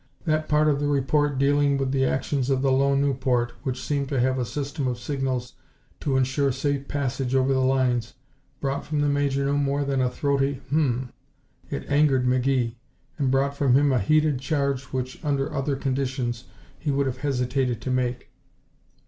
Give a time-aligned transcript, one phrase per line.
[0.25, 4.09] That part of the report dealing with the actions of the lone Nieuport, which seemed
[4.09, 5.53] to have a system of signals
[5.99, 8.15] to insure safe passage over the lines,
[8.61, 11.13] brought from the Major no more than a throaty, "Hum m."
[11.79, 12.77] It angered McGee,
[13.19, 16.45] and brought from him a heated charge which under other conditions
[16.79, 18.31] he would have hesitated to make.